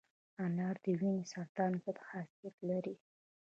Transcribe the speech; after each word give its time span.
انار 0.43 0.75
د 0.83 0.85
وینې 0.99 1.23
سرطان 1.33 1.71
ضد 1.83 1.97
خاصیت 2.07 2.55
لري. 2.69 2.95